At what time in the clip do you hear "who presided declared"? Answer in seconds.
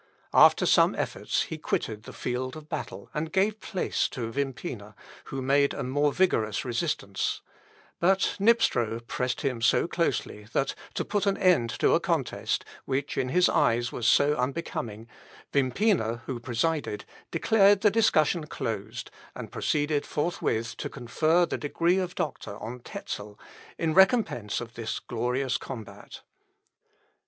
16.25-17.81